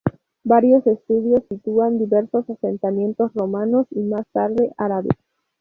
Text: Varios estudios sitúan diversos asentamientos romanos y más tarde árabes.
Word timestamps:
Varios 0.43 0.87
estudios 0.87 1.43
sitúan 1.47 1.99
diversos 1.99 2.49
asentamientos 2.49 3.31
romanos 3.35 3.85
y 3.91 3.99
más 4.01 4.25
tarde 4.33 4.73
árabes. 4.75 5.13